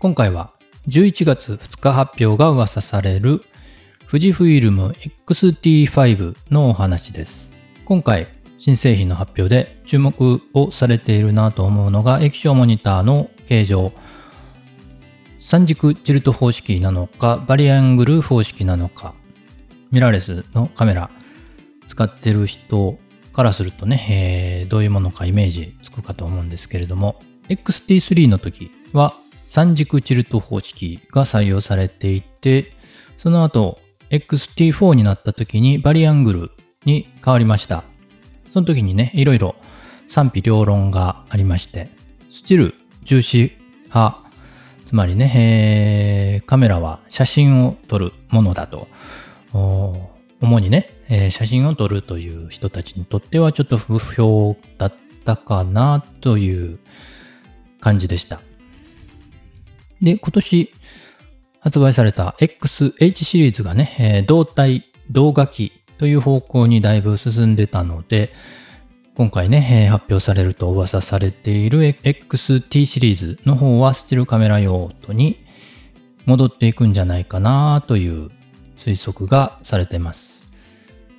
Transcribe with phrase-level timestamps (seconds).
[0.00, 0.54] 今回は
[0.88, 3.42] 11月2日発表が噂される
[4.10, 7.52] 富士フイルム XT5 のお話です。
[7.84, 8.26] 今回
[8.56, 13.92] 新製品の発表で注目をされているなと思うのが液晶モニターの形状
[15.38, 19.12] 三軸チルト方式なのかバリアングル方式なのか
[19.90, 21.10] ミラーレスのカメラ
[21.88, 22.98] 使ってる人
[23.34, 27.20] からするとね、えー、どういうものかイメージつくかと思うんですけれども
[27.50, 29.14] XT3 の時は
[29.50, 32.72] 三軸チルト方式が採用されていて
[33.18, 33.80] その後
[34.10, 36.50] XT4 になった時にバリアングル
[36.84, 37.84] に変わりました
[38.50, 39.54] その時にね、いろいろ
[40.08, 41.88] 賛否両論がありまして、
[42.30, 44.18] スチル重視派、
[44.84, 48.88] つまりね、えー、カメラは写真を撮るものだと、
[49.52, 54.94] 主にね、えー、写真を撮るという人たちにとってはちょっと不評だっ
[55.24, 56.80] たかなという
[57.78, 58.40] 感じでした。
[60.02, 60.72] で、今年
[61.60, 68.32] 発売された XH シリーズがね、えー、動体、動画機という方向にだいぶ進んでたので、
[69.14, 75.44] 今回ねえ、発表されると噂されている XT シリーズの方はスチルカメラ用途に
[76.24, 78.30] 戻っていくんじゃないかなという
[78.78, 80.48] 推測がされてます。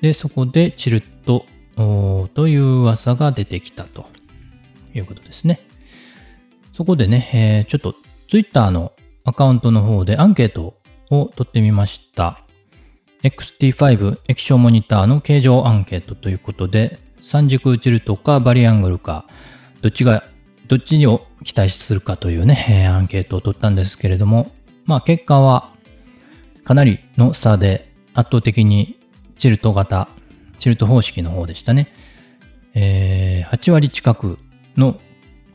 [0.00, 1.44] で、そこでチルット
[2.34, 4.06] という噂が出てきたと
[4.94, 5.60] いうことですね。
[6.72, 7.94] そこでね、えー、ちょっと
[8.32, 8.92] Twitter の
[9.24, 10.78] アカウントの方でアンケート
[11.10, 12.38] を取ってみました。
[13.22, 19.26] XT5 液晶モニターの形状アンケートということで、三軸チルトかバリアングルか、
[19.82, 20.24] どっちが、
[20.66, 24.50] どっちを期待するかというね、アンケートを取ったんですけれども、
[24.86, 25.74] まあ結果は
[26.64, 28.98] かなりの差で圧倒的に
[29.36, 30.08] チルト型、
[30.58, 31.92] チルト方式の方でしたね。
[32.72, 34.38] えー、8割近く
[34.78, 34.98] の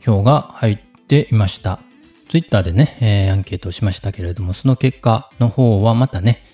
[0.00, 1.80] 票が入っていました。
[2.28, 6.44] ツイッターでね、えー、アンケートをしましたけれども、その結果の方はまたね、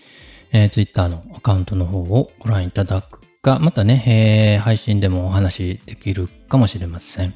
[0.52, 7.34] えー、Twitter のアカウントの方をご覧いただくか、またね、えー、配信でもお話できるかもしれません。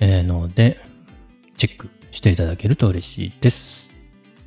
[0.00, 0.80] えー、ので、
[1.56, 3.90] チェックしていただけると嬉しいです。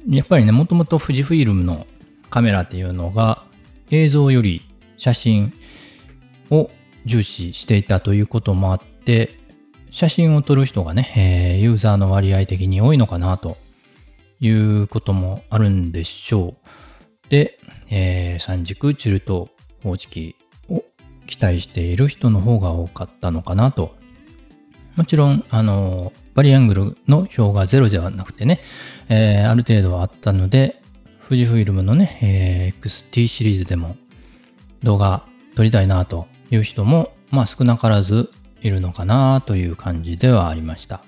[0.09, 1.85] やっぱりね、もともと富士フイルムの
[2.29, 3.43] カメラっていうのが
[3.91, 4.61] 映像より
[4.97, 5.53] 写真
[6.49, 6.69] を
[7.05, 9.36] 重視していたということもあって、
[9.91, 13.57] 写真を撮る人がね、えー、ユーザーの割合的に多いのかなと
[14.39, 16.55] いうこともあるんでしょ
[17.25, 17.29] う。
[17.29, 17.59] で、
[17.89, 19.49] えー、三軸チルト
[19.83, 20.35] 方式
[20.69, 20.83] を
[21.25, 23.95] 期待している人の方が多かったのかなと。
[24.95, 28.59] もちろん、あの、バリアングルの表が0ではなくてね、
[29.09, 30.81] えー、ある程度はあったので、
[31.27, 33.97] 富士フイルムのね、えー、XT シリーズでも
[34.83, 38.31] 動画撮りたいなという人も、まあ少なからず
[38.61, 41.03] いるのかなという感じではありました。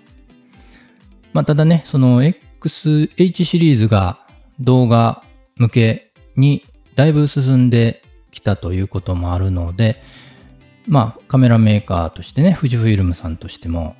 [1.33, 4.19] まあただね、その XH シリーズが
[4.59, 5.23] 動画
[5.55, 6.65] 向けに
[6.95, 10.01] だいぶ進んできたということもあるので、
[10.87, 13.95] まあカメラメーカーとしてね、富士フイルムさんとしても、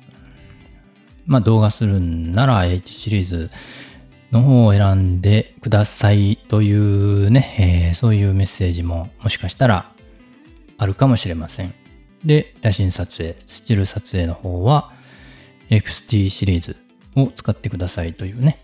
[1.26, 3.50] まあ動画するんなら H シリーズ
[4.32, 9.92] の方を選んでくださいというね、えー、そういうメッセージももしかしたら
[10.78, 11.79] あるかもしれません。
[12.24, 14.92] で、写真撮影、スチル撮影の方は
[15.70, 16.76] XT シリーズ
[17.16, 18.58] を使ってくださいというね、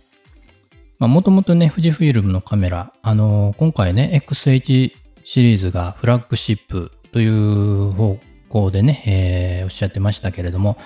[0.98, 4.92] もともとね、富士フイルムのカメラ、あのー、今回ね、XH
[5.24, 8.18] シリーズがフラッグシップという方
[8.48, 10.78] 向でね、えー、おっしゃってましたけれども、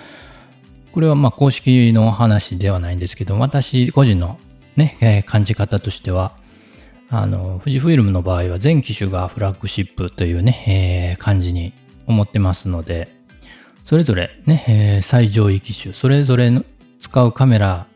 [0.92, 4.40] これはま公式の話ではないんですけど、私個人の
[4.74, 6.32] ね、えー、感じ方としては、
[7.08, 11.72] あの、富士フイルムの場合は全機種がフラッグシップというね、えー、感じに
[12.10, 13.08] 思ってますので、
[13.84, 16.64] それぞれね、えー、最上位機種、それぞれの
[17.00, 17.86] 使うカメラ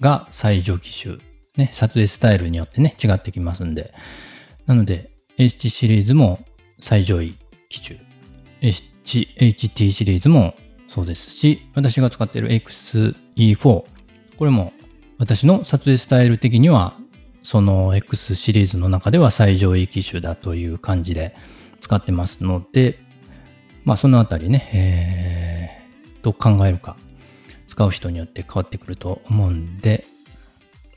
[0.00, 1.18] が最上機種
[1.56, 3.94] ね、撮影スタイルによってね、違ってきますんで。
[4.66, 6.44] なので、HT シリーズも
[6.80, 7.36] 最上位
[7.68, 8.00] 機種。
[8.60, 10.54] HT シリーズも
[10.88, 13.56] そうですし、私が使っている XE4。
[13.64, 14.72] これも
[15.18, 16.94] 私の撮影スタイル的には、
[17.44, 21.36] その X シリーズの中では最上位機種だという感じで
[21.80, 22.98] 使ってますので、
[23.84, 26.96] まあそのあたりね、えー、どう考えるか、
[27.66, 30.06] 使う人によって変わってくると思うんで、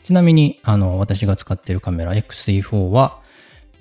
[0.04, 3.20] ちなみに、あの、私が使っているカメラ XE4 は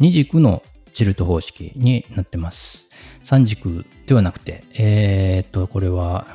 [0.00, 0.62] 2軸の
[0.92, 2.88] チルト方式になってます。
[3.22, 6.26] 3軸ではなくて、えー、っと、これは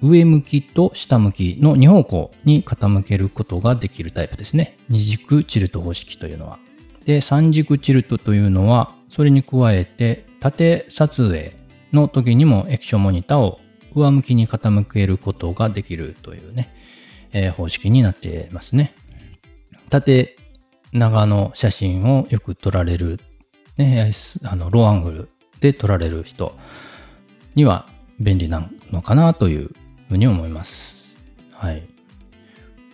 [0.00, 4.78] 上向きと下向きの2方向に傾けることができるタイプですね。
[4.90, 6.58] 2軸チルト方式というのは。
[7.04, 11.57] で、3軸チルトというのは、それに加えて縦撮影
[11.92, 13.60] の時にも液晶モニターを
[13.94, 16.74] 上向きに傾けることができるというね、
[17.32, 18.94] えー、方式になってますね。
[19.90, 20.36] 縦
[20.92, 23.20] 長の写真をよく撮られる、
[23.76, 24.10] ね、
[24.44, 25.28] あのローアングル
[25.60, 26.56] で撮られる人
[27.54, 27.88] には
[28.20, 29.70] 便利なのかなという
[30.08, 31.14] ふうに思います。
[31.52, 31.88] はい。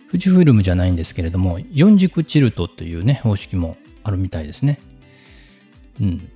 [0.09, 4.79] 富士フイルムじゃないんですけれども、4軸チルトというね、方式もあるみたいですね。
[5.99, 6.29] うん。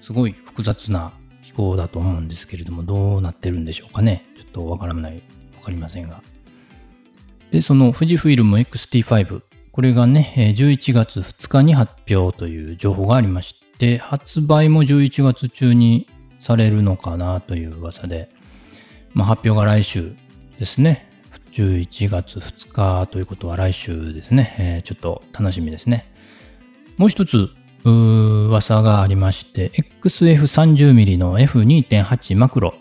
[0.00, 1.12] すごい複雑な
[1.46, 4.26] 機構だと思うんですけれども、どうなってるんでしょうかね。
[4.36, 5.22] ちょっとわからない、
[5.56, 6.20] わかりませんが。
[7.52, 16.08] で、その富士フイルム XT5、これがね、11月2日に発表という情報がありまして、発売も11月中に
[16.40, 18.28] されるのかなという噂で、
[19.14, 20.16] まあ、発表が来週
[20.58, 21.08] ですね。
[21.52, 24.56] 11月2日ということは来週ですね。
[24.58, 26.12] えー、ちょっと楽しみですね。
[26.96, 27.50] もう一つ
[27.90, 29.70] 噂がありまして、
[30.02, 32.74] XF30mm の F2.8 マクロ。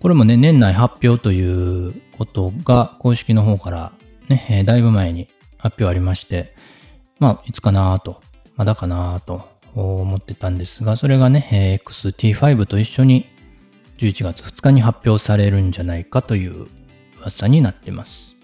[0.00, 3.92] これもね、年内発表ということが公式の方から
[4.28, 5.28] ねえ、だいぶ前に
[5.58, 6.54] 発表ありまして、
[7.18, 8.20] まあ、いつかなと、
[8.56, 13.26] まだかなと思ってたんですが、それがねえ、XT5 と一緒に
[13.98, 16.66] 11月2日に発表されるんじゃないかという
[17.18, 18.36] 噂になってます。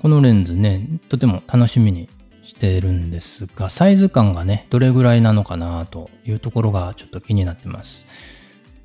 [0.00, 2.08] このレンズね、とても楽しみに
[2.42, 8.04] してるんですが、サイズ感がね、どれぐらいなのかなというところがちょっと気になってます。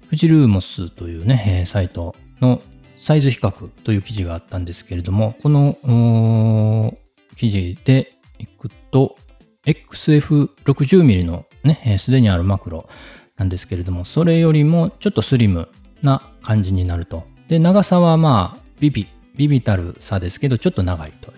[0.10, 2.62] フジルーモスというね、サイトの
[2.98, 6.98] サイズ比較という記事があったんですけれども、この
[7.36, 9.18] 記事でいくと、
[9.66, 12.88] XF60mm のね、すでにあるマクロ
[13.36, 15.68] なんですけれども、それよりもちょっとスリム
[16.02, 17.26] な感じになると。
[17.50, 21.34] で、長さはまあ、ビビ、ビビたる差ですけど、ちょっと長いと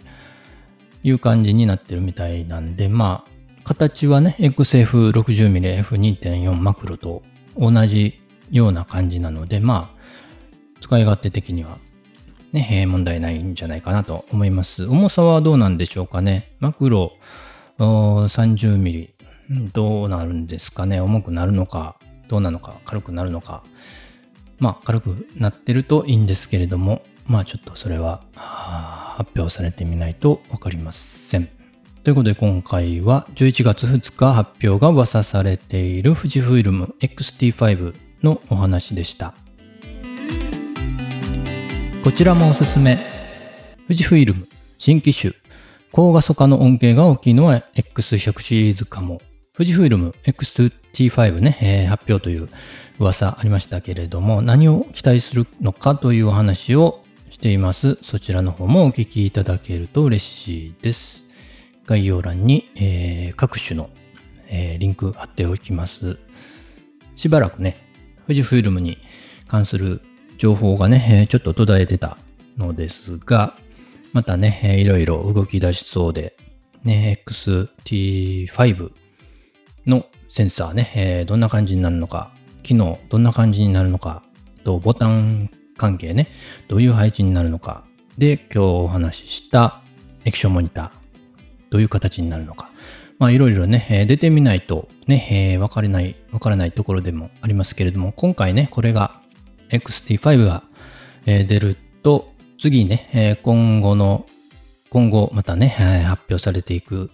[1.03, 3.31] いう感じになってるみたいなんで、まあ、
[3.63, 7.23] 形はね、XF60mmF2.4 マクロと
[7.57, 8.19] 同じ
[8.51, 9.99] ような感じなので、まあ、
[10.81, 11.77] 使い勝手的には
[12.51, 14.85] ね、問題ないんじゃないかなと思います。
[14.85, 16.51] 重さはどうなんでしょうかね。
[16.59, 17.13] マクロ
[17.77, 19.09] 30mm
[19.73, 20.99] どうなるんですかね。
[20.99, 21.97] 重くなるのか、
[22.27, 23.63] どうなのか、軽くなるのか。
[24.57, 31.47] まあ、軽くなってるといいんですけれども、まあ、ちょっとそれは発表されてみないとわかりません。
[32.03, 37.93] ということで今回は11月2日発表が噂されている富士フイルム XT5
[38.23, 39.35] のお話でした。
[42.03, 42.97] こちらもおすすめ。
[43.87, 44.47] 富士フイルム
[44.79, 45.33] 新機種
[45.91, 49.21] 高画素化の恩恵が大きいのは X100 シリーズかも。
[49.55, 52.49] 富士フイルム X2T5 ね、えー、発表という
[52.97, 57.03] 噂ありましたけれども、何を期待するのかというお話を
[57.39, 57.97] しています。
[58.01, 61.25] そちらの方もお聞きいただけると嬉しいです。
[61.85, 63.89] 概要欄に、えー、各種の、
[64.47, 66.17] えー、リンク貼っておきます。
[67.15, 67.77] しばらくね、
[68.27, 68.97] 富士フイルムに
[69.47, 70.01] 関する
[70.37, 72.17] 情報がね、ちょっと途絶えてた
[72.57, 73.55] のですが、
[74.11, 76.35] またね、いろいろ動き出しそうで、
[76.83, 78.91] ね、XT5
[79.87, 82.33] のセンサーね、え、どんな感じになるのか、
[82.63, 84.23] 機能どんな感じになるのか、
[84.65, 85.49] とボタン
[85.79, 86.27] 関係ね、
[86.67, 87.83] どういう配置になるのか、
[88.17, 89.79] で、今日お話しした
[90.25, 90.91] 液晶モニター、
[91.71, 92.69] どういう形になるのか、
[93.17, 99.21] まあいろいろね、え、出てみないとね、えー、からない、わからないところでもありますけれども、今回ね、これが
[99.69, 100.63] XT5 が、
[101.25, 104.25] えー、出ると、次ね、えー、今後の、
[104.89, 107.09] 今後またね、えー、発表されていく、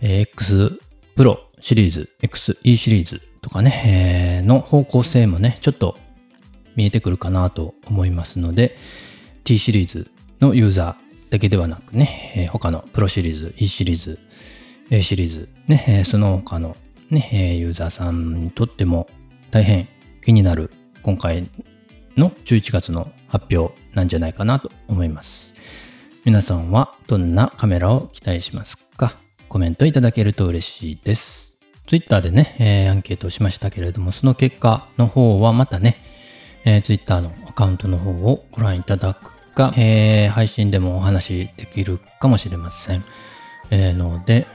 [0.00, 0.78] えー、X
[1.16, 5.96] Pro シリーズ、XE シリーズとかね、えー、の方向性もね、ちょっと
[6.76, 8.76] 見えてくるかなと思いますので、
[9.44, 14.18] T シリーズのユーザーだけではなくね、え、他のプロシリーズ、E シリーズ、
[14.90, 16.76] A シリーズ、ね、え、その他の
[17.10, 19.08] ね、え、ユーザーさんにとっても
[19.50, 19.88] 大変
[20.22, 20.70] 気になる
[21.02, 21.48] 今回
[22.16, 25.54] の11月の発表なんじゃないかなと思います。
[26.24, 29.16] 皆さんはどんなカメラを期待しますか？
[29.48, 31.56] コメントいただけると嬉しいです。
[31.86, 36.02] Twitter でね、えー、アンケートをしましたけれども、その結果の方はまたね、
[36.66, 43.04] えー、Twitter のアカウントの方をご覧いただくか、えー、配信でもお話できるかもしれません。
[43.70, 44.46] えー、ので、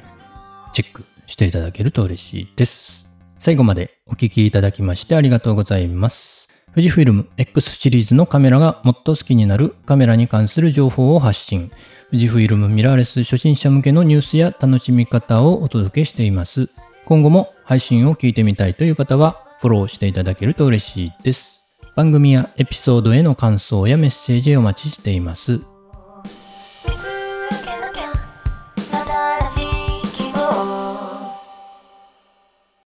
[0.74, 3.10] チェックしていただけると嬉しいです。
[3.38, 6.48] 最後までお聴きいただきましてありがとうございます。
[6.74, 11.72] 富士フィルム X シリーズのカメラがもっと好きになるカメラに関する情報を発信。
[12.12, 16.70] 富士フィルムミラーレス初心者向けのニュースや楽しみ方をお届けしています。
[17.06, 21.61] 今後も配信を聞いてみたいという方はフォローしていただけると嬉しいです。
[21.96, 25.62] 番組やエピソードへの感想やメッセージをお待ちしています。